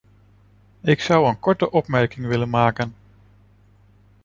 Ik 0.81 1.01
zou 1.01 1.27
een 1.27 1.39
korte 1.39 1.71
opmerking 1.71 2.25
willen 2.27 2.49
maken. 2.49 2.95